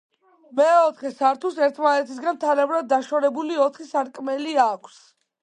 [0.59, 4.99] მეოთხე სართულს ერთმანეთისგან თანაბრად დაშორებული ოთხი სარკმელი აქვს.